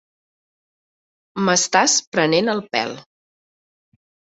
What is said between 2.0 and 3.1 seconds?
prenent el pèl.